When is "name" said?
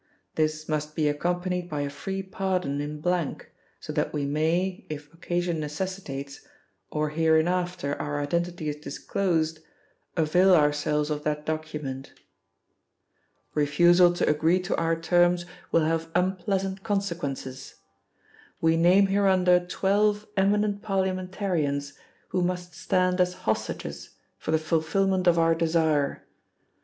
18.77-19.05